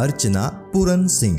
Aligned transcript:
अर्चना 0.00 0.46
पूरन 0.72 1.06
सिंह। 1.06 1.38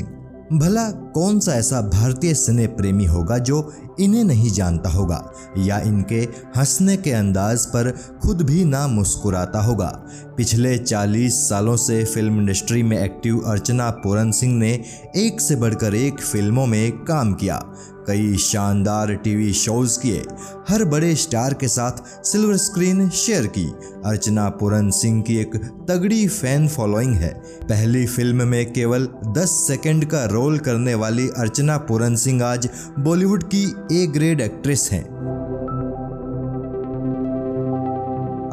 भला 0.52 0.90
कौन 1.14 1.40
सा 1.40 1.52
ऐसा 1.52 1.80
भारतीय 1.80 2.34
सिने 2.34 2.66
प्रेमी 2.66 3.04
होगा 3.04 3.38
जो 3.38 3.72
इन्हें 4.00 4.24
नहीं 4.24 4.50
जानता 4.50 4.90
होगा, 4.90 5.32
या 5.58 5.78
इनके 5.78 6.20
हंसने 6.56 6.96
के 6.96 7.12
अंदाज 7.12 7.66
पर 7.66 7.90
खुद 8.22 8.42
भी 8.42 8.64
ना 8.64 8.86
मुस्कुराता 8.86 9.60
होगा? 9.60 9.88
पिछले 10.36 10.76
40 10.78 11.38
सालों 11.48 11.76
से 11.76 12.04
फ़िल्म 12.04 12.40
इंडस्ट्री 12.40 12.82
में 12.82 12.98
एक्टिव 12.98 13.38
अर्चना 13.46 13.90
पूरन 13.90 14.30
सिंह 14.30 14.56
ने 14.58 14.72
एक 15.16 15.40
से 15.40 15.56
बढ़कर 15.56 15.94
एक 15.94 16.20
फ़िल्मों 16.20 16.66
में 16.66 16.92
काम 17.04 17.32
किया। 17.34 17.56
कई 18.06 18.36
शानदार 18.36 19.14
टीवी 19.14 19.52
शोज़ 19.52 19.98
किए, 20.00 20.22
हर 20.68 20.84
बड़े 20.84 21.14
स्टार 21.14 21.54
के 21.54 21.68
साथ 21.68 22.26
सिल्वर 22.26 22.56
स्क्रीन 22.56 23.08
शेयर 23.10 23.46
की। 23.46 23.66
अर्चना 24.04 24.48
पूरन 24.50 24.90
सिंह 24.90 25.22
की 25.22 25.36
एक 25.36 25.56
तगड़ी 25.88 26.26
फ़ैन 26.28 26.68
फॉलोइंग 26.68 27.14
है। 27.14 27.32
पहली 27.62 28.06
फ़िल्म 28.06 28.48
में 28.48 28.72
केवल 28.72 29.08
10 29.38 29.50
सेकंड 29.66 30.04
का 30.04 30.24
रोल 30.24 30.58
करने 30.58 30.94
वाली 30.94 31.28
अर्चना 31.28 31.76
पूरन 31.78 32.16
सिंह 32.16 32.44
आज 32.44 32.68
बॉलीवुड 32.98 33.44
की 33.54 33.64
ए 33.92 34.06
ग्रेड 34.06 34.40
एक्ट्रेस 34.40 34.88
हैं। 34.92 35.35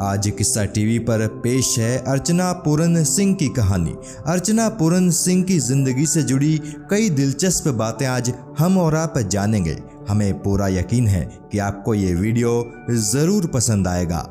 आज 0.00 0.28
किस्सा 0.38 0.64
टीवी 0.64 0.98
पर 0.98 1.26
पेश 1.42 1.74
है 1.78 1.96
अर्चना 2.04 2.50
पूरन 2.64 3.02
सिंह 3.04 3.34
की 3.34 3.48
कहानी। 3.48 3.94
अर्चना 4.26 4.68
पूरन 4.68 5.10
सिंह 5.10 5.44
की 5.44 5.58
ज़िंदगी 5.58 6.06
से 6.06 6.22
जुड़ी 6.22 6.56
कई 6.90 7.10
दिलचस्प 7.10 7.68
बातें 7.74 8.06
आज 8.06 8.32
हम 8.58 8.78
और 8.78 8.94
आप 8.94 9.18
जानेंगे। 9.18 9.76
हमें 10.08 10.32
पूरा 10.42 10.68
यकीन 10.68 11.06
है 11.06 11.24
कि 11.52 11.58
आपको 11.58 11.94
ये 11.94 12.14
वीडियो 12.14 12.50
ज़रूर 12.90 13.46
पसंद 13.46 13.88
आएगा। 13.88 14.26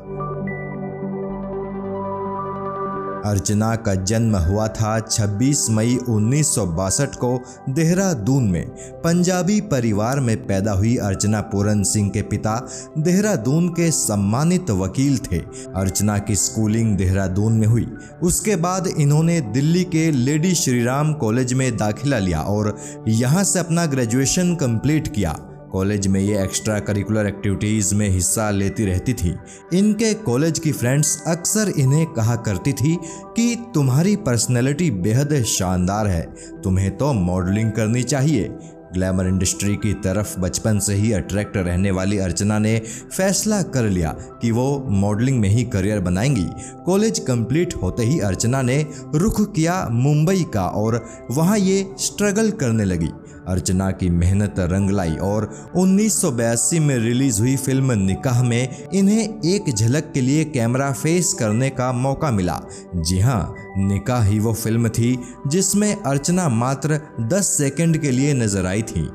अर्चना 3.24 3.74
का 3.76 3.94
जन्म 3.94 4.36
हुआ 4.36 4.66
था 4.68 4.98
26 5.00 5.70
मई 5.70 5.96
उन्नीस 6.08 6.54
सौ 6.54 6.66
बासठ 6.66 7.14
को 7.14 7.40
देहरादून 7.68 8.44
में। 8.44 8.66
पंजाबी 9.04 9.60
परिवार 9.60 10.20
में 10.20 10.36
पैदा 10.46 10.72
हुई 10.72 10.96
अर्चना 10.96 11.40
पूरन 11.40 11.82
सिंह 11.82 12.10
के 12.10 12.22
पिता 12.22 12.56
देहरादून 12.98 13.68
के 13.68 13.90
सम्मानित 13.90 14.70
वकील 14.70 15.18
थे। 15.18 15.38
अर्चना 15.76 16.18
की 16.18 16.36
स्कूलिंग 16.36 16.96
देहरादून 16.96 17.52
में 17.52 17.66
हुई। 17.66 17.86
उसके 18.22 18.56
बाद 18.56 18.86
इन्होंने 18.86 19.40
दिल्ली 19.40 19.84
के 19.84 20.10
लेडी 20.10 20.54
श्रीराम 20.54 21.12
कॉलेज 21.12 21.52
में 21.52 21.76
दाखिला 21.76 22.18
लिया 22.18 22.40
और 22.40 22.76
यहाँ 23.08 23.44
से 23.44 23.58
अपना 23.58 23.86
ग्रेजुएशन 23.86 24.54
कंप्लीट 24.54 25.08
किया। 25.08 25.38
कॉलेज 25.74 26.06
में 26.06 26.20
ये 26.20 26.42
एक्स्ट्रा 26.42 26.78
करिकुलर 26.78 27.26
एक्टिविटीज़ 27.26 27.94
में 27.94 28.08
हिस्सा 28.08 28.50
लेती 28.50 28.84
रहती 28.84 29.12
थी। 29.12 29.34
इनके 29.74 30.12
कॉलेज 30.14 30.58
की 30.58 30.72
फ्रेंड्स 30.72 31.22
अक्सर 31.26 31.72
इन्हें 31.78 32.06
कहा 32.06 32.36
करती 32.36 32.72
थी 32.72 32.96
कि 33.36 33.56
तुम्हारी 33.74 34.14
पर्सनैलिटी 34.16 34.90
बेहद 34.90 35.34
शानदार 35.42 36.06
है, 36.06 36.22
तुम्हें 36.64 36.96
तो 36.96 37.12
मॉडलिंग 37.12 37.72
करनी 37.72 38.02
चाहिए। 38.02 38.48
ग्लैमर 38.94 39.26
इंडस्ट्री 39.26 39.74
की 39.76 39.92
तरफ़ 39.94 40.38
बचपन 40.40 40.78
से 40.78 40.94
ही 40.94 41.12
अट्रैक्ट 41.12 41.56
रहने 41.56 41.90
वाली 41.90 42.18
अर्चना 42.18 42.58
ने 42.58 42.76
फैसला 43.16 43.60
कर 43.62 43.84
लिया 43.84 44.10
कि 44.42 44.50
वो 44.50 44.86
मॉडलिंग 44.90 45.40
में 45.40 45.48
ही 45.48 45.64
करियर 45.64 46.00
बनाएँगी। 46.00 46.46
कॉलेज 46.86 47.18
कंप्लीट 47.18 47.74
होते 47.74 48.02
ही 48.02 48.20
अर्चना 48.20 48.62
ने 48.62 48.80
रुख 49.14 49.40
किया 49.54 49.88
मुंबई 49.92 50.46
का 50.54 50.66
और 50.66 51.04
वहाँ 51.30 51.58
ये 51.58 51.84
स्ट्रगल 51.98 52.50
करने 52.50 52.84
लगी। 52.84 53.10
अर्चना 53.48 53.90
की 53.90 54.08
मेहनत 54.10 54.54
रंग 54.58 54.90
लाई 54.90 55.16
और 55.22 55.48
उन्नीस 55.76 56.20
सौ 56.20 56.30
बयासी 56.30 56.78
में 56.78 56.96
रिलीज़ 56.98 57.40
हुई 57.40 57.56
फ़िल्म 57.56 57.92
निकाह 57.92 58.42
में 58.42 58.88
इन्हें 58.94 59.40
एक 59.44 59.74
झलक 59.74 60.10
के 60.14 60.20
लिए 60.20 60.44
कैमरा 60.44 60.92
फेस 60.92 61.32
करने 61.32 61.70
का 61.70 61.92
मौका 61.92 62.30
मिला। 62.30 62.60
जी 62.96 63.18
हाँ 63.20 63.54
निकाह 63.78 64.24
ही 64.24 64.38
वो 64.38 64.52
फ़िल्म 64.52 64.88
थी 64.88 65.18
जिसमें 65.46 65.94
अर्चना 65.96 66.48
मात्र 66.48 67.00
10 67.20 67.48
सेकंड 67.48 67.98
के 67.98 68.10
लिए 68.10 68.34
नज़र 68.34 68.66
आई 68.66 68.82
थी। 68.82 69.06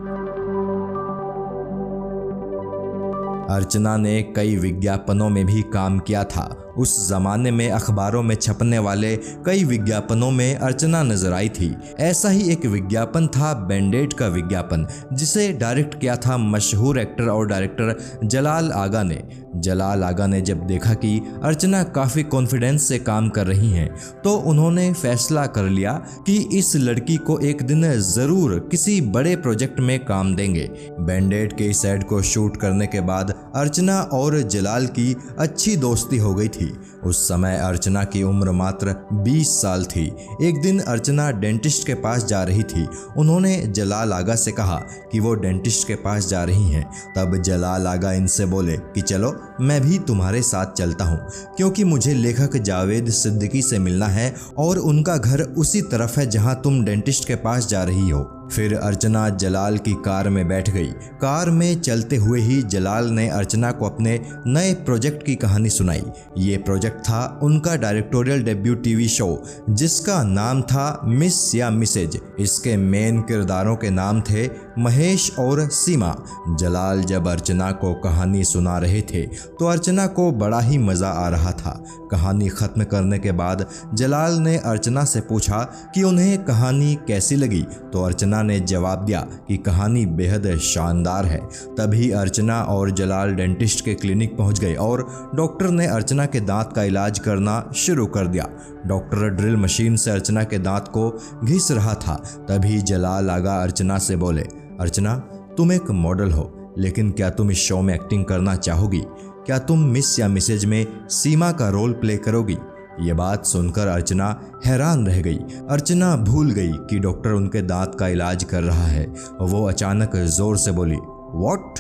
अर्चना 3.49 3.97
ने 3.97 4.21
कई 4.35 4.55
विज्ञापनों 4.55 5.29
में 5.29 5.45
भी 5.45 5.61
काम 5.73 5.99
किया 5.99 6.23
था। 6.23 6.68
उस 6.79 6.97
जमाने 7.09 7.51
में 7.51 7.69
अखबारों 7.69 8.23
में 8.23 8.35
छपने 8.35 8.79
वाले 8.79 9.15
कई 9.45 9.63
विज्ञापनों 9.65 10.29
में 10.31 10.55
अर्चना 10.55 11.03
नज़र 11.03 11.33
आई 11.33 11.49
थी। 11.51 11.75
ऐसा 12.01 12.29
ही 12.29 12.51
एक 12.51 12.65
विज्ञापन 12.67 13.27
था 13.29 13.53
बैंडेड 13.65 14.13
का 14.13 14.27
विज्ञापन, 14.29 14.87
जिसे 15.13 15.51
डायरेक्ट 15.55 15.99
किया 15.99 16.15
था 16.17 16.37
मशहूर 16.39 16.99
एक्टर 16.99 17.29
और 17.29 17.47
डायरेक्टर 17.47 17.95
जलाल 18.25 18.71
आगा 18.73 19.03
ने। 19.03 19.21
जलाल 19.57 20.03
आगा 20.03 20.25
ने 20.27 20.41
जब 20.41 20.65
देखा 20.67 20.93
कि 20.95 21.17
अर्चना 21.43 21.83
काफ़ी 21.91 22.23
कॉन्फिडेंस 22.25 22.87
से 22.87 22.97
काम 23.01 23.29
कर 23.29 23.47
रही 23.47 23.69
हैं 23.71 23.89
तो 24.23 24.35
उन्होंने 24.49 24.91
फैसला 24.93 25.45
कर 25.47 25.63
लिया 25.65 25.93
कि 26.25 26.37
इस 26.53 26.75
लड़की 26.77 27.15
को 27.19 27.37
एक 27.41 27.61
दिन 27.63 27.91
ज़रूर 28.01 28.57
किसी 28.71 28.99
बड़े 29.09 29.35
प्रोजेक्ट 29.37 29.79
में 29.79 29.97
काम 30.05 30.35
देंगे। 30.35 30.69
बैंडेड 31.01 31.55
के 31.57 31.65
इस 31.65 31.83
एड 31.85 32.03
को 32.03 32.21
शूट 32.23 32.57
करने 32.57 32.87
के 32.87 33.01
बाद 33.03 33.33
अर्चना 33.55 33.99
और 34.13 34.41
जलाल 34.43 34.85
की 34.89 35.15
अच्छी 35.39 35.75
दोस्ती 35.77 36.17
हो 36.17 36.33
गई 36.33 36.47
थी। 36.49 36.68
उस 37.03 37.27
समय 37.27 37.57
अर्चना 37.57 38.03
की 38.03 38.23
उम्र 38.23 38.51
मात्र 38.51 38.95
20 39.13 39.49
साल 39.61 39.83
थी। 39.85 40.05
एक 40.43 40.61
दिन 40.61 40.79
अर्चना 40.79 41.29
डेंटिस्ट 41.31 41.87
के 41.87 41.93
पास 41.93 42.25
जा 42.25 42.43
रही 42.43 42.63
थी। 42.63 42.87
उन्होंने 43.17 43.55
जलाल 43.67 44.13
आगा 44.13 44.35
से 44.35 44.51
कहा 44.51 44.77
कि 45.11 45.19
वो 45.19 45.33
डेंटिस्ट 45.35 45.87
के 45.87 45.95
पास 45.95 46.27
जा 46.27 46.43
रही 46.43 46.71
हैं। 46.71 46.85
तब 47.17 47.37
जलाल 47.41 47.87
आगा 47.87 48.13
इनसे 48.13 48.45
बोले 48.45 48.77
कि 48.77 49.01
चलो, 49.01 49.35
मैं 49.61 49.81
भी 49.81 49.99
तुम्हारे 49.99 50.41
साथ 50.41 50.73
चलता 50.73 51.05
हूँ, 51.05 51.19
क्योंकि 51.57 51.83
मुझे 51.83 52.13
लेखक 52.13 52.57
जावेद 52.57 53.09
सिद्दीकी 53.09 53.61
से 53.61 53.79
मिलना 53.79 54.07
है 54.07 54.33
और 54.57 54.77
उनका 54.77 55.17
घर 55.17 55.41
उसी 55.41 55.81
तरफ़ 55.81 56.19
है 56.19 56.29
जहाँ 56.29 56.59
तुम 56.63 56.83
डेंटिस्ट 56.85 57.27
के 57.27 57.35
पास 57.35 57.67
जा 57.67 57.83
रही 57.83 58.09
हो। 58.09 58.35
फिर 58.51 58.73
अर्चना 58.75 59.29
जलाल 59.29 59.77
की 59.77 59.93
कार 59.93 60.29
में 60.29 60.47
बैठ 60.47 60.69
गई। 60.69 60.91
कार 61.21 61.49
में 61.49 61.81
चलते 61.81 62.15
हुए 62.15 62.39
ही 62.39 62.61
जलाल 62.61 63.05
ने 63.05 63.27
अर्चना 63.29 63.71
को 63.71 63.85
अपने 63.85 64.19
नए 64.47 64.73
प्रोजेक्ट 64.73 65.25
की 65.25 65.35
कहानी 65.35 65.69
सुनाई। 65.69 66.03
ये 66.37 66.57
प्रोजेक्ट 66.57 66.99
था 66.99 67.39
उनका 67.43 67.75
डायरेक्टोरियल 67.75 68.43
डेब्यू 68.43 68.75
टीवी 68.75 69.07
शो, 69.07 69.43
जिसका 69.69 70.23
नाम 70.23 70.61
था 70.61 71.01
मिस 71.05 71.55
या 71.55 71.69
मिसेज। 71.69 72.19
इसके 72.39 72.77
मेन 72.77 73.21
किरदारों 73.21 73.75
के 73.75 73.89
नाम 73.89 74.21
थे 74.21 74.47
महेश 74.79 75.31
और 75.39 75.67
सीमा। 75.71 76.15
जलाल 76.51 77.01
जब 77.03 77.27
अर्चना 77.27 77.71
को 77.73 77.93
कहानी 78.01 78.43
सुना 78.45 78.77
रहे 78.77 79.01
थे 79.03 79.25
तो 79.25 79.65
अर्चना 79.67 80.05
को 80.09 80.31
बड़ा 80.33 80.59
ही 80.59 80.77
मज़ा 80.79 81.09
आ 81.09 81.27
रहा 81.29 81.51
था। 81.53 81.71
कहानी 82.11 82.47
ख़त्म 82.49 82.83
करने 82.85 83.19
के 83.19 83.31
बाद 83.33 83.65
जलाल 83.93 84.39
ने 84.39 84.57
अर्चना 84.59 85.03
से 85.05 85.21
पूछा 85.21 85.57
कि 85.95 86.03
उन्हें 86.03 86.43
कहानी 86.45 86.95
कैसी 87.07 87.35
लगी? 87.35 87.61
तो 87.93 88.03
अर्चना 88.03 88.41
ने 88.43 88.59
जवाब 88.61 89.05
दिया 89.05 89.19
कि 89.47 89.57
कहानी 89.59 90.05
बेहद 90.05 90.47
शानदार 90.63 91.25
है। 91.25 91.39
तभी 91.77 92.09
अर्चना 92.13 92.61
और 92.63 92.91
जलाल 92.91 93.33
डेंटिस्ट 93.35 93.83
के 93.85 93.93
क्लिनिक 93.95 94.37
पहुँच 94.37 94.59
गए 94.59 94.73
और 94.77 95.05
डॉक्टर 95.35 95.69
ने 95.69 95.87
अर्चना 95.87 96.25
के 96.25 96.39
दांत 96.41 96.71
का 96.75 96.83
इलाज 96.83 97.19
करना 97.19 97.63
शुरू 97.77 98.05
कर 98.07 98.27
दिया। 98.27 98.47
डॉक्टर 98.87 99.27
ड्रिल 99.31 99.55
मशीन 99.57 99.95
से 99.95 100.11
अर्चना 100.11 100.43
के 100.43 100.57
दांत 100.59 100.87
को 100.87 101.09
घिस 101.43 101.71
रहा 101.71 101.93
था। 101.97 102.15
तभी 102.49 102.81
जलाल 102.83 103.29
आगा 103.29 103.61
अर्चना 103.61 103.97
से 103.99 104.15
बोले 104.15 104.47
अर्चना, 104.79 105.15
तुम 105.57 105.71
एक 105.71 105.91
मॉडल 105.91 106.31
हो, 106.31 106.75
लेकिन 106.77 107.11
क्या 107.11 107.29
तुम 107.29 107.51
इस 107.51 107.57
शो 107.59 107.81
में 107.81 107.93
एक्टिंग 107.93 108.25
करना 108.25 108.55
चाहोगी? 108.57 109.01
क्या 109.45 109.57
तुम 109.59 109.83
मिस 109.85 110.17
या 110.19 110.27
मिसेज 110.27 110.65
में 110.65 110.85
सीमा 111.11 111.51
का 111.51 111.69
रोल 111.69 111.93
प्ले 111.93 112.17
करोगी? 112.19 112.57
ये 113.01 113.13
बात 113.13 113.45
सुनकर 113.45 113.87
अर्चना 113.87 114.25
हैरान 114.65 115.05
रह 115.07 115.21
गई। 115.21 115.37
अर्चना 115.69 116.15
भूल 116.17 116.51
गई 116.51 116.71
कि 116.89 116.99
डॉक्टर 116.99 117.31
उनके 117.31 117.61
दांत 117.63 117.95
का 117.99 118.07
इलाज 118.07 118.43
कर 118.43 118.63
रहा 118.63 118.85
है 118.85 119.05
वो 119.41 119.63
अचानक 119.67 120.15
ज़ोर 120.29 120.57
से 120.57 120.71
बोली 120.71 120.97
वॉट 121.35 121.79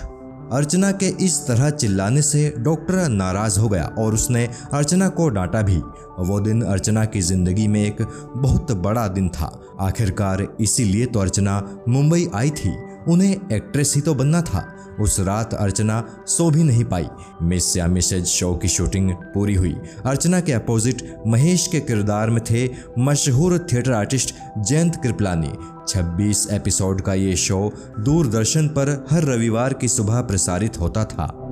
अर्चना 0.53 0.91
के 0.93 1.07
इस 1.25 1.37
तरह 1.47 1.69
चिल्लाने 1.69 2.21
से 2.21 2.53
डॉक्टर 2.57 3.07
नाराज़ 3.09 3.59
हो 3.59 3.67
गया, 3.69 3.83
और 3.97 4.13
उसने 4.13 4.47
अर्चना 4.73 5.09
को 5.09 5.27
डांटा 5.29 5.61
भी। 5.61 5.77
वो 6.19 6.39
दिन 6.39 6.61
अर्चना 6.63 7.03
की 7.05 7.21
ज़िंदगी 7.21 7.67
में 7.67 7.83
एक 7.83 8.01
बहुत 8.35 8.71
बड़ा 8.77 9.07
दिन 9.07 9.27
था। 9.29 9.51
आखिरकार 9.81 10.47
इसीलिए 10.61 11.05
तो 11.05 11.19
अर्चना 11.19 11.61
मुंबई 11.89 12.27
आई 12.35 12.49
थी। 12.51 12.69
उन्हें 13.07 13.35
एक्ट्रेस 13.51 13.95
ही 13.95 14.01
तो 14.01 14.15
बनना 14.15 14.41
था। 14.41 14.75
उस 14.99 15.19
रात 15.19 15.53
अर्चना 15.53 16.23
सो 16.27 16.51
भी 16.51 16.63
नहीं 16.63 16.83
पाई। 16.85 17.07
मिस 17.41 17.77
या 17.77 17.87
मिसेज 17.87 18.25
शो 18.25 18.55
की 18.55 18.67
शूटिंग 18.67 19.11
पूरी 19.11 19.55
हुई। 19.55 19.75
अर्चना 20.05 20.41
के 20.41 20.53
अपोजिट 20.53 21.15
महेश 21.27 21.67
के 21.67 21.79
किरदार 21.79 22.29
में 22.29 22.43
थे 22.43 22.69
मशहूर 22.99 23.67
theatre 23.73 23.91
artist 23.91 24.35
Jayant 24.57 24.95
Kriplani. 24.95 25.51
26 25.87 26.47
episode 26.51 27.01
का 27.01 27.13
ये 27.13 27.35
शो 27.35 27.73
दूरदर्शन 27.99 28.67
पर 28.67 29.07
हर 29.11 29.23
रविवार 29.23 29.73
की 29.73 29.87
सुबह 29.87 30.21
प्रसारित 30.21 30.79
होता 30.79 31.05
था। 31.05 31.45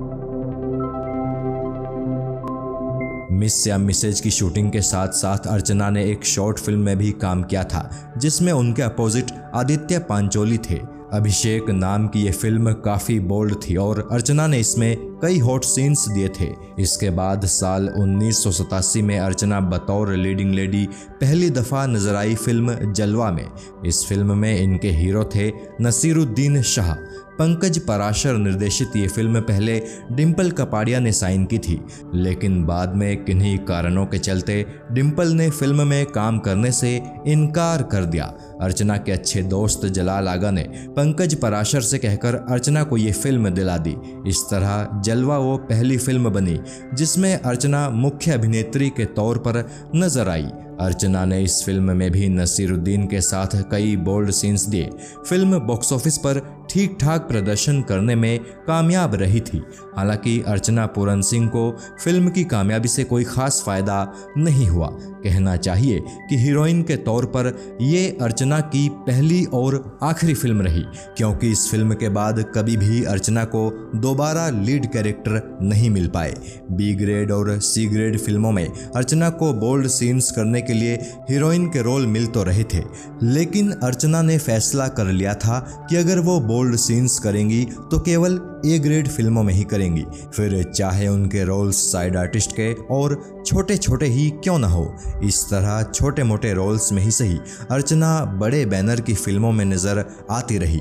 मिस 3.32 3.66
या 3.66 3.78
मिसेज 3.78 4.20
की 4.20 4.30
शूटिंग 4.30 4.72
के 4.72 4.80
साथ 4.80 5.08
साथ 5.08 5.38
अर्चना 5.38 5.90
ने 5.90 6.04
एक 6.04 6.24
शॉर्ट 6.24 6.58
फ़िल्म 6.58 6.80
में 6.80 6.98
भी 6.98 7.12
काम 7.12 7.42
किया 7.42 7.64
था, 7.64 8.14
जिसमें 8.18 8.52
उनके 8.52 8.82
अपोजिट 8.82 9.26
आदित्य 9.54 9.98
पांचोली 9.98 10.58
थे। 10.58 10.97
अभिषेक 11.12 11.68
नाम 11.70 12.06
की 12.08 12.22
ये 12.22 12.30
फ़िल्म 12.32 12.72
काफ़ी 12.84 13.18
बोल्ड 13.20 13.54
थी 13.62 13.76
और 13.76 14.08
अर्चना 14.12 14.46
ने 14.46 14.58
इसमें 14.58 15.07
कई 15.22 15.38
हॉट 15.38 15.64
सीन्स 15.64 16.08
दिए 16.08 16.28
थे। 16.30 16.48
इसके 16.78 17.10
बाद 17.10 17.44
साल 17.48 17.88
उन्नीस 17.98 18.42
सौ 18.44 18.50
सतासी 18.52 19.02
में 19.02 19.18
अर्चना 19.18 19.60
बतौर 19.60 20.14
लीडिंग 20.16 20.54
लेडी 20.54 20.86
पहली 21.20 21.50
दफ़ा 21.50 21.86
नज़र 21.86 22.16
आई 22.16 22.34
फ़िल्म 22.36 22.92
जलवा 22.92 23.30
में। 23.30 23.46
इस 23.86 24.04
फ़िल्म 24.06 24.36
में 24.38 24.58
इनके 24.58 24.90
हीरो 24.90 25.24
थे 25.34 25.52
नसीरुद्दीन 25.80 26.62
शाह। 26.64 26.94
पंकज 27.38 27.78
पराशर 27.78 28.36
निर्देशित 28.36 28.96
ये 28.96 29.08
फ़िल्म 29.08 29.40
पहले 29.40 29.80
डिम्पल 30.12 30.50
कपाड़िया 30.50 31.00
ने 31.00 31.12
साइन 31.12 31.44
की 31.44 31.58
थी। 31.58 31.78
लेकिन 32.14 32.64
बाद 32.66 32.94
में 32.94 33.24
किन्हीं 33.24 33.56
कारणों 33.58 34.06
के 34.06 34.18
चलते 34.18 34.64
डिम्पल 34.92 35.32
ने 35.32 35.48
फ़िल्म 35.50 35.86
में 35.86 36.04
काम 36.06 36.38
करने 36.38 36.72
से 36.72 36.94
इनकार 37.26 37.82
कर 37.82 38.04
दिया। 38.04 38.24
अर्चना 38.62 38.96
के 38.96 39.12
अच्छे 39.12 39.42
दोस्त 39.44 39.86
जलाल 39.88 40.28
आगा 40.28 40.50
ने 40.50 40.62
पंकज 40.96 41.34
पराशर 41.34 41.80
से 41.80 41.98
कहकर 41.98 42.34
अर्चना 42.50 42.82
को 42.82 42.96
ये 42.96 43.12
फ़िल्म 43.12 43.50
दिला 43.50 43.76
दी। 43.78 43.94
इस 44.26 44.42
तरह 44.50 45.00
जलवा 45.08 45.38
वो 45.38 45.56
पहली 45.58 45.98
फ़िल्म 45.98 46.30
बनी, 46.30 46.58
जिसमें 46.94 47.34
अर्चना 47.34 47.88
मुख्य 47.90 48.32
अभिनेत्री 48.32 48.88
के 48.90 49.04
तौर 49.16 49.38
पर 49.38 49.64
नज़र 49.96 50.28
आई। 50.28 50.48
अर्चना 50.80 51.24
ने 51.24 51.42
इस 51.42 51.62
फ़िल्म 51.64 51.96
में 51.96 52.10
भी 52.10 52.28
नसीरुद्दीन 52.28 53.06
के 53.06 53.20
साथ 53.20 53.62
कई 53.70 53.96
बोल्ड 53.98 54.30
सीन्स 54.30 54.64
दिए। 54.64 54.90
फ़िल्म 55.28 55.58
बॉक्स 55.60 55.92
ऑफ़िस 55.92 56.18
पर 56.18 56.40
ठीक 56.78 56.96
ठाक 57.00 57.20
प्रदर्शन 57.20 57.80
करने 57.82 58.14
में 58.14 58.38
कामयाब 58.66 59.14
रही 59.14 59.40
थी। 59.40 59.62
हालाँकि 59.96 60.38
अर्चना 60.48 60.84
पूरन 60.86 61.22
सिंह 61.22 61.46
को 61.48 61.70
फ़िल्म 62.04 62.28
की 62.30 62.44
कामयाबी 62.44 62.88
से 62.88 63.04
कोई 63.04 63.24
खास 63.24 63.62
फ़ायदा 63.66 63.96
नहीं 64.38 64.66
हुआ। 64.66 64.88
कहना 65.24 65.56
चाहिए 65.58 66.00
कि 66.28 66.36
हीरोइन 66.38 66.82
के 66.82 66.96
तौर 66.98 67.24
पर 67.26 67.46
ये 67.82 68.06
अर्चना 68.22 68.60
की 68.66 68.88
पहली 69.06 69.44
और 69.54 69.98
आखिरी 70.02 70.34
फ़िल्म 70.34 70.62
रही, 70.62 70.84
क्योंकि 71.16 71.50
इस 71.52 71.68
फ़िल्म 71.70 71.94
के 71.94 72.08
बाद 72.10 72.38
कभी 72.56 72.76
भी 72.76 73.02
अर्चना 73.06 73.44
को 73.46 73.70
दोबारा 73.96 74.48
लीड 74.50 74.86
कैरेक्टर 74.92 75.58
नहीं 75.62 75.90
मिल 75.90 76.06
पाए। 76.08 76.34
बी 76.72 76.94
ग्रेड 76.94 77.32
और 77.32 77.58
सी 77.62 77.86
ग्रेड 77.86 78.18
फ़िल्मों 78.18 78.52
में 78.52 78.66
अर्चना 78.68 79.30
को 79.32 79.52
बोल्ड 79.56 79.86
सीन्स 79.88 80.30
करने 80.30 80.62
के 80.62 80.72
लिए 80.74 80.94
हीरोइन 81.30 81.66
के 81.68 81.82
रोल 81.82 82.06
मिल 82.06 82.26
तो 82.28 82.42
रहे 82.42 82.64
थे, 82.64 82.84
लेकिन 83.24 83.72
अर्चना 83.72 84.22
ने 84.22 84.38
फैसला 84.38 84.88
कर 84.90 85.12
लिया 85.12 85.34
था 85.36 85.58
कि 85.90 85.96
अगर 85.96 86.18
वो 86.20 86.40
बोल्ड 86.42 86.66
सीन्स 86.76 87.18
करेंगी 87.18 87.64
तो 87.90 87.98
केवल 88.00 88.40
ए 88.66 88.78
ग्रेड 88.78 89.08
फ़िल्मों 89.08 89.42
में 89.42 89.52
ही 89.54 89.64
करेंगी। 89.64 90.04
फिर 90.36 90.62
चाहे 90.66 91.08
उनके 91.08 91.44
रोल्स 91.44 91.76
साइड 91.92 92.16
आर्टिस्ट 92.16 92.52
के 92.52 92.72
और 92.90 93.16
छोटे 93.46 93.76
छोटे 93.76 94.06
ही 94.06 94.28
क्यों 94.34 94.58
ना 94.58 94.68
हो, 94.68 94.94
इस 95.24 95.44
तरह 95.44 95.82
छोटे 95.84 96.22
मोटे 96.22 96.52
रोल्स 96.52 96.92
में 96.92 97.02
ही 97.02 97.10
सही। 97.10 97.38
अर्चना 97.70 98.24
बड़े 98.40 98.64
बैनर 98.66 99.00
की 99.00 99.14
फ़िल्मों 99.14 99.52
में 99.52 99.64
नज़र 99.64 100.04
आती 100.30 100.58
रही। 100.58 100.80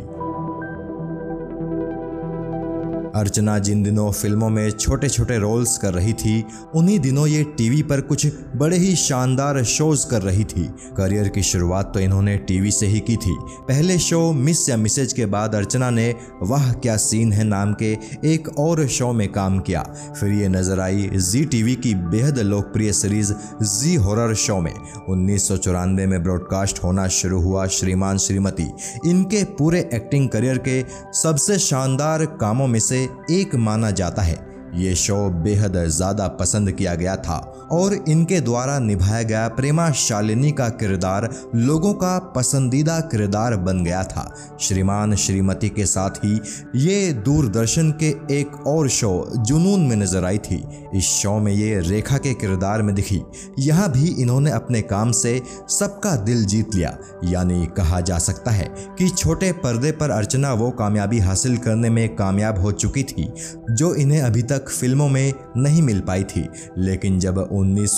अर्चना 3.17 3.57
जिन 3.59 3.83
दिनों 3.83 4.11
फ़िल्मों 4.11 4.49
में 4.49 4.69
छोटे 4.71 5.09
छोटे 5.09 5.37
रोल्स 5.37 5.77
कर 5.77 5.93
रही 5.93 6.13
थी, 6.13 6.43
उन्हीं 6.75 6.99
दिनों 6.99 7.25
ये 7.27 7.43
टीवी 7.57 7.81
पर 7.83 8.01
कुछ 8.01 8.25
बड़े 8.55 8.77
ही 8.77 8.95
शानदार 8.95 9.63
शोज़ 9.65 10.05
कर 10.07 10.21
रही 10.21 10.43
थी। 10.45 10.63
करियर 10.97 11.27
की 11.27 11.43
शुरुआत 11.43 11.91
तो 11.93 11.99
इन्होंने 11.99 12.35
टीवी 12.47 12.71
से 12.71 12.87
ही 12.87 12.99
की 12.99 13.15
थी। 13.17 13.35
पहले 13.67 13.97
शो 13.99 14.31
मिस 14.33 14.67
या 14.69 14.77
मिसेज 14.77 15.13
के 15.13 15.25
बाद 15.27 15.55
अर्चना 15.55 15.89
ने 15.89 16.13
वाह 16.43 16.71
क्या 16.73 16.95
सीन 16.97 17.33
है 17.33 17.43
नाम 17.43 17.73
के 17.73 17.91
एक 18.25 18.49
और 18.59 18.85
शो 18.87 19.11
में 19.13 19.27
काम 19.31 19.59
किया। 19.59 19.81
फिर 20.19 20.31
ये 20.31 20.47
नज़र 20.49 20.79
आई 20.79 21.09
जी 21.13 21.43
टीवी 21.45 21.75
की 21.77 21.93
बेहद 22.07 22.39
लोकप्रिय 22.39 22.93
सीरीज़ 22.93 23.33
जी 23.63 23.95
हॉरर 23.97 24.33
शो 24.35 24.59
में। 24.59 24.73
उन्नीस 25.09 25.47
सौ 25.47 25.57
चौरानवे 25.57 26.05
में 26.05 26.21
ब्रॉडकास्ट 26.23 26.83
होना 26.83 27.07
शुरू 27.09 27.41
हुआ 27.41 27.65
श्रीमान 27.69 28.17
श्रीमती। 28.17 28.69
इनके 29.05 29.43
पूरे 29.57 29.79
एक्टिंग 29.93 30.29
करियर 30.29 30.57
के 30.67 30.81
सबसे 31.13 31.57
शानदार 31.59 32.25
कामों 32.41 32.67
में 32.67 32.79
से 32.79 33.06
एक 33.31 33.55
माना 33.55 33.91
जाता 33.91 34.21
है। 34.21 34.46
ये 34.75 34.93
शो 34.95 35.17
बेहद 35.43 35.77
ज़्यादा 35.87 36.27
पसंद 36.39 36.71
किया 36.71 36.93
गया 36.95 37.15
था 37.17 37.37
और 37.71 37.93
इनके 38.09 38.39
द्वारा 38.41 38.77
निभाया 38.79 39.21
गया 39.23 39.47
प्रेमा 39.49 39.89
शालिनी 39.97 40.51
का 40.51 40.67
किरदार 40.71 41.29
लोगों 41.55 41.93
का 41.93 42.17
पसंदीदा 42.35 42.99
किरदार 43.11 43.55
बन 43.57 43.83
गया 43.83 44.03
था। 44.03 44.25
श्रीमान 44.61 45.15
श्रीमती 45.15 45.69
के 45.69 45.85
साथ 45.85 46.17
ही 46.23 46.39
ये 46.77 47.11
दूरदर्शन 47.15 47.91
के 48.03 48.09
एक 48.31 48.55
और 48.67 48.89
शो 48.89 49.11
जुनून 49.37 49.85
में 49.87 49.95
नज़र 49.95 50.25
आई 50.25 50.37
थी। 50.39 50.63
इस 50.95 51.05
शो 51.11 51.37
में 51.39 51.51
ये 51.51 51.79
रेखा 51.81 52.17
के 52.17 52.33
किरदार 52.35 52.81
में 52.81 52.93
दिखी। 52.95 53.21
यहाँ 53.59 53.89
भी 53.91 54.07
इन्होंने 54.21 54.51
अपने 54.51 54.81
काम 54.83 55.11
से 55.13 55.41
सबका 55.69 56.15
दिल 56.23 56.45
जीत 56.45 56.75
लिया। 56.75 56.97
यानी 57.23 57.65
कहा 57.77 58.01
जा 58.01 58.17
सकता 58.19 58.51
है 58.51 58.67
कि 58.99 59.09
छोटे 59.09 59.51
पर्दे 59.57 59.91
पर 59.91 60.11
अर्चना 60.11 60.53
वो 60.53 60.69
कामयाबी 60.73 61.19
हासिल 61.19 61.57
करने 61.57 61.89
में 61.89 62.07
कामयाब 62.15 62.59
हो 62.59 62.71
चुकी 62.73 63.03
थी, 63.03 63.27
जो 63.69 63.93
इन्हें 63.95 64.21
अभी 64.21 64.41
तक 64.43 64.56
फ़िल्मों 64.57 65.09
में 65.09 65.33
नहीं 65.57 65.81
मिल 65.81 65.99
पाई 65.99 66.23
थी। 66.23 66.49
लेकिन 66.77 67.19
जब 67.19 67.37
उन्नीस 67.37 67.97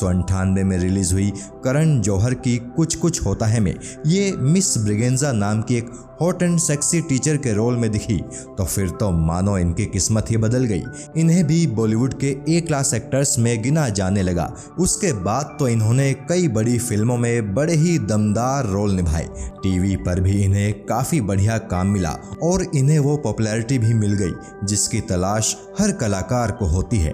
में 0.64 0.78
रिलीज़ 0.78 1.14
हुई, 1.14 1.32
करण 1.64 2.02
जौहर 2.02 2.34
की 2.34 2.58
कुछ 2.58 2.96
कुछ 2.96 3.26
होता 3.26 3.46
है 3.46 3.60
में, 3.60 3.76
ये 4.06 4.32
मिस 4.32 4.78
ब्रिगेंजा 4.78 5.32
नाम 5.32 5.62
की 5.62 5.76
एक 5.76 5.90
हॉट 6.22 6.44
एंड 6.44 6.58
सेक्सी 6.60 7.02
टीचर 7.02 7.38
के 7.38 7.54
रोल 7.54 7.78
में 7.78 7.90
दिखी 7.92 8.18
तो 8.58 8.64
फिर 8.66 8.90
तो 8.92 9.10
मानो 9.12 9.58
इनकी 9.58 9.86
किस्मत 9.88 10.32
ही 10.32 10.38
बदल 10.38 10.64
गई। 10.66 10.84
इन्हें 11.18 11.46
भी 11.48 11.66
बॉलीवुड 11.70 12.14
के 12.20 12.36
ए 12.50 12.60
क्लास 12.62 12.94
एक्टर्स 12.94 13.38
में 13.40 13.62
गिना 13.64 13.88
जाने 13.92 14.22
लगा। 14.22 14.52
उसके 14.80 15.12
बाद 15.22 15.56
तो 15.60 15.68
इन्होंने 15.68 16.12
कई 16.30 16.48
बड़ी 16.50 16.78
फ़िल्मों 16.80 17.18
में 17.18 17.54
बड़े 17.54 17.76
ही 17.76 17.98
दमदार 18.00 18.66
रोल 18.66 18.92
निभाए। 18.92 19.28
टीवी 19.64 19.96
पर 19.98 20.20
भी 20.20 20.44
इन्हें 20.44 20.72
काफ़ी 20.86 21.22
बढ़िया 21.22 21.58
काम 21.70 21.88
मिला 21.88 22.16
और 22.44 22.66
इन्हें 22.76 23.00
वो 23.00 23.16
पॉपुलैरिटी 23.18 23.78
भी 23.80 23.94
मिल 23.94 24.14
गई, 24.14 24.34
जिसकी 24.64 25.02
तलाश 25.02 25.56
हर 25.80 25.92
कलाकार 25.92 26.52
को 26.52 26.66
होती 26.68 26.98
है। 26.98 27.14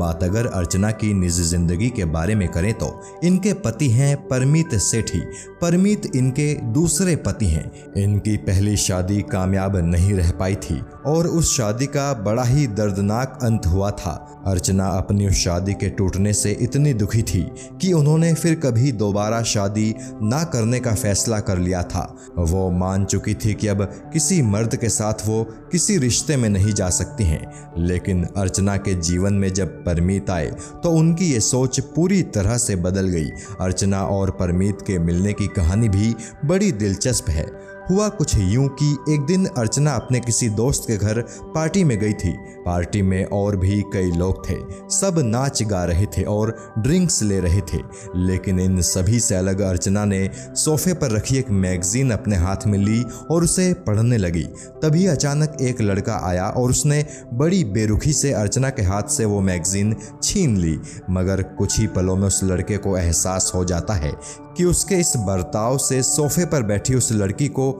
बात 0.00 0.24
अगर 0.24 0.46
अर्चना 0.46 0.90
की 0.92 1.12
निजी 1.14 1.42
ज़िंदगी 1.42 1.88
के 1.90 2.04
बारे 2.06 2.34
में 2.34 2.48
करें 2.48 2.72
तो 2.74 2.90
इनके 3.24 3.52
पति 3.60 3.88
हैं 3.90 4.16
परमीत 4.28 4.74
सेठी। 4.80 5.20
परमीत 5.60 6.10
इनके 6.16 6.52
दूसरे 6.72 7.16
पति 7.18 7.46
हैं। 7.46 7.70
इनकी 7.96 8.36
पहली 8.40 8.76
शादी 8.76 9.20
कामयाब 9.22 9.76
नहीं 9.84 10.12
रह 10.14 10.30
पाई 10.30 10.54
थी 10.56 10.80
और 11.06 11.26
उस 11.26 11.56
शादी 11.56 11.86
का 11.86 12.12
बड़ा 12.22 12.44
ही 12.44 12.66
दर्दनाक 12.66 13.38
अंत 13.42 13.66
हुआ 13.66 13.90
था। 13.92 14.26
अर्चना 14.46 14.86
अपनी 14.88 15.26
उस 15.26 15.34
शादी 15.34 15.72
के 15.74 15.88
टूटने 15.90 16.32
से 16.32 16.50
इतनी 16.60 16.92
दुखी 16.94 17.22
थी 17.22 17.42
कि 17.80 17.92
उन्होंने 17.92 18.32
फिर 18.34 18.54
कभी 18.54 18.92
दोबारा 18.92 19.42
शादी 19.42 19.94
ना 20.22 20.42
करने 20.44 20.80
का 20.80 20.94
फैसला 20.94 21.40
कर 21.40 21.58
लिया 21.58 21.82
था। 21.84 22.04
वो 22.38 22.70
मान 22.70 23.04
चुकी 23.04 23.34
थी 23.34 23.54
कि 23.54 23.68
अब 23.68 23.82
किसी 24.12 24.40
मर्द 24.42 24.76
के 24.76 24.88
साथ 24.88 25.26
वो 25.26 25.42
किसी 25.72 25.96
रिश्ते 25.98 26.36
में 26.36 26.48
नहीं 26.48 26.72
जा 26.72 26.88
सकती 26.90 27.24
हैं। 27.24 27.42
लेकिन 27.78 28.24
अर्चना 28.36 28.76
के 28.76 28.94
जीवन 29.00 29.34
में 29.34 29.52
जब 29.54 29.84
परमीत 29.90 30.30
आए 30.30 30.50
तो 30.82 30.90
उनकी 30.90 31.32
ये 31.32 31.40
सोच 31.40 31.80
पूरी 31.94 32.22
तरह 32.34 32.56
से 32.58 32.76
बदल 32.78 33.08
गई। 33.08 33.30
अर्चना 33.60 34.02
और 34.06 34.30
परमीत 34.30 34.82
के 34.86 34.98
मिलने 34.98 35.32
की 35.32 35.46
कहानी 35.46 35.88
भी 35.88 36.14
बड़ी 36.44 36.72
दिलचस्प 36.74 37.30
है। 37.30 37.46
हुआ 37.90 38.08
कुछ 38.08 38.36
यूँ 38.36 38.68
कि 38.68 39.14
एक 39.14 39.20
दिन 39.20 39.46
अर्चना 39.46 39.92
अपने 39.92 40.20
किसी 40.20 40.48
दोस्त 40.48 40.84
के 40.86 40.96
घर 40.96 41.20
पार्टी 41.42 41.84
में 41.84 41.98
गई 41.98 42.12
थी। 42.12 42.32
पार्टी 42.66 43.02
में 43.02 43.24
और 43.24 43.56
भी 43.56 43.82
कई 43.92 44.10
लोग 44.10 44.50
थे। 44.50 44.56
सब 44.90 45.14
नाच 45.18 45.62
गा 45.62 45.84
रहे 45.84 46.06
थे 46.06 46.22
और 46.22 46.74
ड्रिंक्स 46.78 47.22
ले 47.22 47.40
रहे 47.40 47.60
थे। 47.60 47.78
लेकिन 48.16 48.60
इन 48.60 48.80
सभी 48.80 49.20
से 49.20 49.34
अलग 49.34 49.60
अर्चना 49.60 50.04
ने 50.04 50.30
सोफे 50.36 50.92
पर 50.92 51.10
रखी 51.10 51.36
एक 51.36 51.50
मैगजीन 51.50 52.10
अपने 52.10 52.36
हाथ 52.36 52.66
में 52.66 52.78
ली 52.78 53.02
और 53.30 53.44
उसे 53.44 53.72
पढ़ने 53.72 54.16
लगी। 54.16 54.44
तभी 54.82 55.06
अचानक 55.06 55.56
एक 55.60 55.80
लड़का 55.80 56.20
आया 56.24 56.46
और 56.46 56.70
उसने 56.70 57.06
बड़ी 57.34 57.64
बेरुखी 57.64 58.12
से 58.12 58.32
अर्चना 58.32 58.70
के 58.70 58.82
हाथ 58.82 59.02
से 59.02 59.24
वो 59.24 59.40
मैगजीन 59.40 59.96
छीन 60.22 60.56
ली। 60.56 60.80
मगर 61.10 61.42
कुछ 61.42 61.78
ही 61.80 61.86
पलों 61.86 62.16
में 62.16 62.26
उस 62.26 62.44
लड़के 62.44 62.76
को 62.76 62.98
एहसास 62.98 63.52
हो 63.54 63.64
जाता 63.64 63.94
है 63.94 64.12
कि 64.56 64.64
उसके 64.64 64.94
इस 64.94 65.12
बर्ताव 65.16 65.78
से 65.78 66.02
सोफे 66.02 66.44
पर 66.44 66.62
बैठी 66.62 66.94
उस 66.94 67.12
लड़की 67.12 67.48
को 67.48 67.79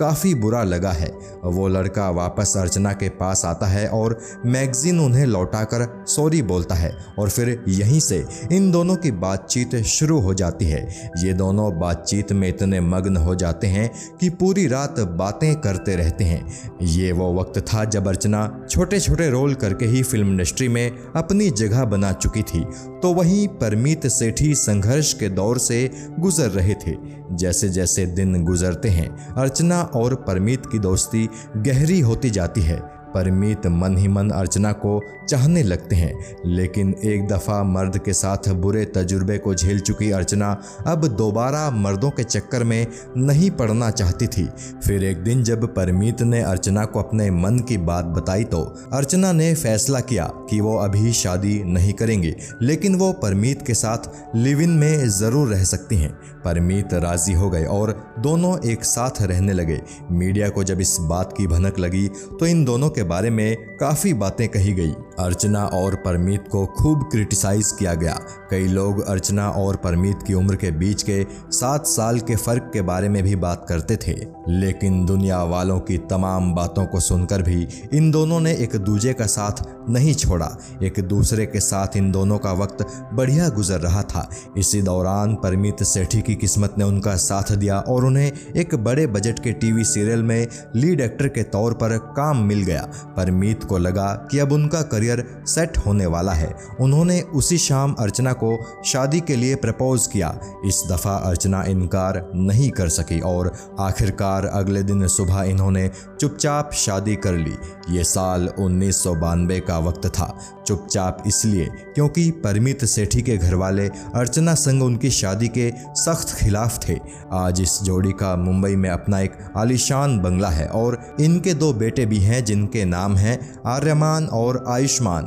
काफ़ी 0.00 0.34
बुरा 0.34 0.62
लगा 0.62 0.90
है। 0.90 1.08
वो 1.44 1.68
लड़का 1.68 2.08
वापस 2.10 2.54
अर्चना 2.56 2.92
के 2.92 3.08
पास 3.08 3.44
आता 3.44 3.66
है 3.66 3.86
और 3.88 4.18
मैगजीन 4.46 5.00
उन्हें 5.00 5.26
लौटाकर 5.26 6.04
सॉरी 6.08 6.42
बोलता 6.42 6.74
है 6.74 6.92
और 7.18 7.30
फिर 7.30 7.64
यहीं 7.68 8.00
से 8.00 8.24
इन 8.52 8.70
दोनों 8.70 8.96
की 8.96 9.10
बातचीत 9.10 9.76
शुरू 9.76 10.20
हो 10.20 10.34
जाती 10.34 10.64
है। 10.64 11.10
ये 11.18 11.32
दोनों 11.32 11.70
बातचीत 11.78 12.32
में 12.32 12.48
इतने 12.48 12.80
मग्न 12.80 13.16
हो 13.16 13.34
जाते 13.34 13.66
हैं 13.66 13.90
कि 14.20 14.30
पूरी 14.30 14.66
रात 14.66 15.00
बातें 15.00 15.54
करते 15.56 15.96
रहते 15.96 16.24
हैं। 16.24 16.70
ये 16.82 17.12
वो 17.12 17.32
वक्त 17.34 17.58
था 17.60 17.84
जब 17.84 18.08
अर्चना 18.08 18.66
छोटे 18.70 19.00
छोटे 19.00 19.30
रोल 19.30 19.54
करके 19.54 19.86
ही 19.86 20.02
फ़िल्म 20.02 20.28
इंडस्ट्री 20.28 20.68
में 20.68 20.90
अपनी 21.16 21.50
जगह 21.50 21.84
बना 21.84 22.12
चुकी 22.12 22.42
थी। 22.42 22.64
तो 23.02 23.12
वहीं 23.12 23.48
परमीत 23.48 24.06
सेठी 24.06 24.54
संघर्ष 24.54 25.12
के 25.12 25.28
दौर 25.28 25.58
से 25.58 25.90
गुजर 26.20 26.50
रहे 26.50 26.74
थे। 26.86 26.96
जैसे 27.32 27.68
जैसे 27.68 28.06
दिन 28.06 28.42
गुजरते 28.44 28.88
हैं, 28.88 29.08
अर्चना 29.34 29.83
और 29.84 30.14
परमीत 30.14 30.66
की 30.66 30.78
दोस्ती 30.78 31.30
गहरी 31.56 32.00
होती 32.00 32.30
जाती 32.30 32.60
है। 32.60 32.93
परमीत 33.14 33.66
मन 33.66 33.96
ही 33.96 34.08
मन 34.08 34.30
अर्चना 34.30 34.72
को 34.74 35.00
चाहने 35.28 35.62
लगते 35.62 35.96
हैं। 35.96 36.14
लेकिन 36.46 36.94
एक 37.04 37.26
दफ़ा 37.28 37.62
मर्द 37.64 37.98
के 37.98 38.12
साथ 38.12 38.48
बुरे 38.56 38.84
तजुर्बे 38.94 39.38
को 39.38 39.54
झेल 39.54 39.80
चुकी 39.80 40.10
अर्चना 40.10 40.50
अब 40.86 41.06
दोबारा 41.08 41.70
मर्दों 41.72 42.10
के 42.10 42.24
चक्कर 42.24 42.64
में 42.64 42.86
नहीं 43.18 43.50
पड़ना 43.52 43.90
चाहती 43.90 44.26
थी। 44.28 44.48
फिर 44.86 45.04
एक 45.04 45.22
दिन 45.24 45.42
जब 45.44 45.66
परमीत 45.74 46.22
ने 46.22 46.42
अर्चना 46.42 46.84
को 46.84 47.00
अपने 47.00 47.30
मन 47.32 47.58
की 47.58 47.76
बात 47.84 48.04
बताई 48.16 48.44
तो 48.46 48.62
अर्चना 48.92 49.32
ने 49.32 49.52
फैसला 49.54 50.00
किया 50.02 50.30
कि 50.50 50.60
वो 50.60 50.76
अभी 50.78 51.12
शादी 51.14 51.62
नहीं 51.64 51.92
करेंगे, 51.92 52.34
लेकिन 52.62 52.94
वो 52.94 53.12
परमीत 53.22 53.66
के 53.66 53.74
साथ 53.74 54.36
लिव 54.36 54.60
इन 54.60 54.70
में 54.70 55.08
ज़रूर 55.10 55.48
रह 55.48 55.64
सकती 55.64 55.96
हैं। 55.96 56.12
परमीत 56.44 56.94
राज़ी 56.94 57.32
हो 57.32 57.48
गए 57.50 57.64
और 57.66 57.90
दोनों 58.18 58.56
एक 58.64 58.84
साथ 58.84 59.20
रहने 59.22 59.52
लगे। 59.52 59.80
मीडिया 60.10 60.48
को 60.48 60.64
जब 60.64 60.80
इस 60.80 60.96
बात 61.02 61.32
की 61.36 61.46
भनक 61.46 61.78
लगी 61.78 62.06
तो 62.30 62.46
इन 62.46 62.64
दोनों 62.64 62.90
के 62.90 63.02
बारे 63.04 63.30
में 63.30 63.56
काफ़ी 63.56 64.14
बातें 64.14 64.48
कही 64.48 64.72
गई। 64.72 64.90
अर्चना 65.18 65.64
और 65.64 65.94
परमीत 65.94 66.44
को 66.50 66.66
खूब 66.66 67.08
क्रिटिसाइज 67.12 67.72
किया 67.72 67.94
गया। 67.94 68.20
कई 68.50 68.66
लोग 68.66 69.00
अर्चना 69.00 69.50
और 69.50 69.76
परमीत 69.76 70.18
की 70.26 70.34
उम्र 70.34 70.56
के 70.56 70.70
बीच 70.70 71.02
के 71.02 71.26
सात 71.50 71.86
साल 71.86 72.20
के 72.20 72.36
फ़र्क 72.36 72.70
के 72.72 72.82
बारे 72.82 73.08
में 73.08 73.22
भी 73.22 73.36
बात 73.36 73.66
करते 73.68 73.96
थे। 73.96 74.14
लेकिन 74.48 75.04
दुनिया 75.06 75.42
वालों 75.42 75.80
की 75.80 75.98
तमाम 75.98 76.54
बातों 76.54 76.86
को 76.86 77.00
सुनकर 77.00 77.42
भी 77.42 77.68
इन 77.94 78.10
दोनों 78.10 78.40
ने 78.40 78.54
एक 78.54 78.76
दूजे 78.76 79.12
का 79.12 79.26
साथ 79.26 79.90
नहीं 79.90 80.14
छोड़ा। 80.14 80.58
एक 80.82 81.00
दूसरे 81.00 81.46
के 81.46 81.60
साथ 81.60 81.96
इन 81.96 82.12
दोनों 82.12 82.38
का 82.38 82.52
वक्त 82.52 82.86
बढ़िया 83.12 83.48
गुजर 83.48 83.80
रहा 83.80 84.02
था। 84.02 84.30
इसी 84.56 84.82
दौरान 84.82 85.34
परमीत 85.34 85.82
सेठी 85.82 86.20
की 86.20 86.34
किस्मत 86.34 86.74
ने 86.78 86.84
उनका 86.84 87.16
साथ 87.16 87.52
दिया 87.52 87.80
और 87.80 88.04
उन्हें 88.04 88.32
एक 88.56 88.74
बड़े 88.74 89.06
बजट 89.06 89.38
के 89.38 89.52
टीवी 89.52 89.84
सीरियल 89.84 90.22
में 90.22 90.46
लीड 90.76 91.00
एक्टर 91.00 91.28
के 91.28 91.42
तौर 91.42 91.74
पर 91.74 91.98
काम 91.98 92.42
मिल 92.42 92.62
गया। 92.62 92.88
परमीत 93.16 93.64
को 93.64 93.78
लगा 93.78 94.28
कि 94.30 94.38
अब 94.38 94.52
उनका 94.52 94.82
करियर 94.82 95.24
सेट 95.46 95.78
होने 95.78 96.06
वाला 96.06 96.32
है। 96.32 96.54
उन्होंने 96.80 97.20
उसी 97.20 97.58
शाम 97.58 97.94
अर्चना 97.98 98.32
को 98.32 98.58
शादी 98.84 99.20
के 99.20 99.36
लिए 99.36 99.54
प्रपोज 99.54 100.06
किया। 100.06 100.38
इस 100.66 100.82
दफ़ा 100.90 101.14
अर्चना 101.14 101.62
इनकार 101.62 102.30
नहीं 102.34 102.70
कर 102.70 102.88
सकी 102.88 103.20
और 103.20 103.52
आखिरकार 103.80 104.46
अगले 104.46 104.82
दिन 104.82 105.06
सुबह 105.08 105.42
इन्होंने 105.42 105.90
चुपचाप 106.20 106.70
शादी 106.72 107.16
कर 107.16 107.32
ली। 107.32 107.56
ये 107.90 108.04
साल 108.04 108.48
उन्नीस 108.58 109.02
सौ 109.02 109.14
बानवे 109.14 109.60
का 109.60 109.78
वक्त 109.78 110.06
था। 110.06 110.38
चुपचाप 110.66 111.22
इसलिए 111.26 111.68
क्योंकि 111.94 112.30
परमित 112.44 112.84
सेठी 112.84 113.22
के 113.22 113.36
घर 113.36 113.54
वाले 113.54 113.88
अर्चना 114.14 114.54
संग 114.54 114.82
उनकी 114.82 115.10
शादी 115.10 115.48
के 115.48 115.70
सख्त 115.94 116.34
खिलाफ 116.38 116.78
थे। 116.88 116.98
आज 117.32 117.60
इस 117.60 117.78
जोड़ी 117.82 118.12
का 118.12 118.34
मुंबई 118.36 118.76
में 118.76 118.90
अपना 118.90 119.20
एक 119.20 119.38
आलिशान 119.56 120.18
बंगला 120.18 120.48
है 120.48 120.66
और 120.66 121.00
इनके 121.20 121.54
दो 121.54 121.72
बेटे 121.72 122.06
भी 122.06 122.18
हैं 122.18 122.44
जिनके 122.44 122.84
नाम 122.84 123.16
हैं 123.16 123.38
आर्यमान 123.66 124.26
और 124.26 124.64
आयुष्मान। 124.68 125.24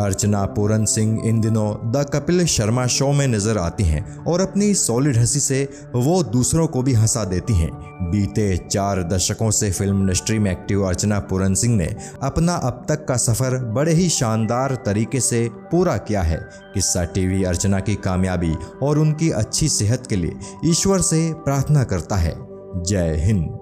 अर्चना, 0.00 0.44
पूरन 0.46 0.84
सिंह, 0.84 1.20
इन 1.24 1.40
दिनों 1.40 1.92
द 1.92 2.04
कपिल 2.12 2.44
शर्मा 2.46 2.86
शो 2.86 3.12
में 3.12 3.26
नज़र 3.28 3.58
आती 3.58 3.84
हैं 3.84 4.24
और 4.24 4.40
अपनी 4.40 4.74
सॉलिड 4.74 5.16
हँसी 5.16 5.40
से 5.40 5.68
वो 5.94 6.22
दूसरों 6.22 6.66
को 6.66 6.82
भी 6.82 6.92
हंसा 6.92 7.24
देती 7.24 7.54
हैं। 7.54 7.70
बीते 8.10 8.56
चार 8.56 9.02
दशकों 9.02 9.50
से 9.50 9.70
फ़िल्म 9.70 10.00
इंडस्ट्री 10.00 10.38
में 10.38 10.50
एक्टिव 10.50 10.82
अर्चना, 10.82 11.18
पूरन 11.18 11.54
सिंह 11.54 11.76
ने 11.76 11.94
अपना 12.22 12.54
अब 12.54 12.84
तक 12.88 13.04
का 13.08 13.16
सफ़र 13.16 13.58
बड़े 13.64 13.92
ही 13.92 14.08
शानदार 14.08 14.74
तरीके 14.86 15.20
से 15.20 15.48
पूरा 15.70 15.96
किया 15.96 16.22
है। 16.22 16.38
किस्सा 16.74 17.04
टीवी 17.04 17.44
अर्चना 17.44 17.80
की 17.80 17.94
कामयाबी 17.94 18.54
और 18.82 18.98
उनकी 18.98 19.30
अच्छी 19.30 19.68
सेहत 19.68 20.06
के 20.06 20.16
लिए 20.16 20.38
ईश्वर 20.64 21.00
से 21.00 21.32
प्रार्थना 21.34 21.84
करता 21.84 22.16
है। 22.16 22.34
जय 22.82 23.14
हिंद। 23.18 23.58